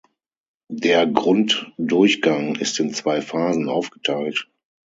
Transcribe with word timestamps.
Der 0.73 1.05
Grunddurchgang 1.05 2.55
ist 2.55 2.79
in 2.79 2.91
zwei 2.91 3.21
Phasen 3.21 3.69
aufgeteilt. 3.69 4.49